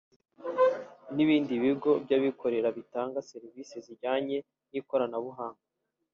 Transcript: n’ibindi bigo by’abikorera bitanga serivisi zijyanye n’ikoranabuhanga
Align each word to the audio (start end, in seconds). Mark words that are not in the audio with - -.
n’ibindi 1.15 1.53
bigo 1.63 1.91
by’abikorera 2.03 2.69
bitanga 2.77 3.25
serivisi 3.31 3.75
zijyanye 3.85 4.37
n’ikoranabuhanga 4.71 5.63